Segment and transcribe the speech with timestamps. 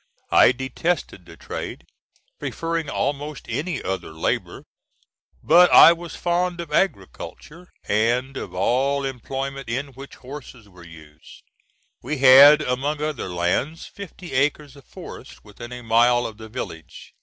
[0.31, 1.85] I detested the trade,
[2.39, 4.63] preferring almost any other labor;
[5.43, 11.43] but I was fond of agriculture, and of all employment in which horses were used.
[12.01, 17.13] We had, among other lands, fifty acres of forest within a mile of the village.